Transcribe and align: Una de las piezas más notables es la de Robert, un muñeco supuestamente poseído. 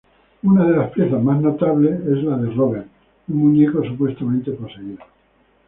Una 0.41 0.65
de 0.65 0.77
las 0.77 0.91
piezas 0.93 1.21
más 1.21 1.39
notables 1.39 1.99
es 2.07 2.23
la 2.23 2.35
de 2.37 2.49
Robert, 2.55 2.87
un 3.27 3.37
muñeco 3.37 3.83
supuestamente 3.83 4.49
poseído. 4.49 4.97